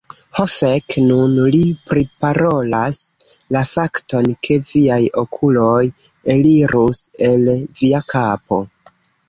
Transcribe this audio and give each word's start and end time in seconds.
Ho 0.37 0.43
fek. 0.51 0.93
Nun 1.09 1.35
li 1.55 1.59
priparolas 1.89 3.01
la 3.57 3.63
fakton, 3.73 4.31
ke 4.49 4.59
viaj 4.71 4.99
okuloj 5.25 5.85
elirus 6.37 7.05
el 7.31 7.49
via 7.61 8.05
kapo. 8.17 8.63